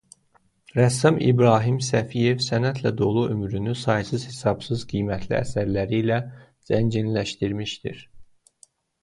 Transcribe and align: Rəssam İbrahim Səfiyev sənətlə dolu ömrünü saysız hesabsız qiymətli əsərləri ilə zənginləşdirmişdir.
Rəssam 0.77 1.17
İbrahim 1.25 1.75
Səfiyev 1.87 2.41
sənətlə 2.45 2.91
dolu 3.01 3.25
ömrünü 3.35 3.75
saysız 3.83 4.25
hesabsız 4.31 4.87
qiymətli 4.95 5.39
əsərləri 5.41 6.01
ilə 6.07 6.19
zənginləşdirmişdir. 6.73 8.03